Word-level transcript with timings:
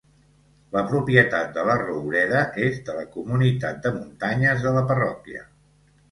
La 0.75 0.81
propietat 0.91 1.51
de 1.57 1.65
la 1.67 1.75
roureda 1.81 2.41
és 2.67 2.79
de 2.87 2.95
la 2.99 3.03
Comunitat 3.17 3.77
de 3.83 3.91
Muntanyes 3.99 4.65
de 4.65 4.73
la 4.79 4.83
parròquia. 4.93 5.45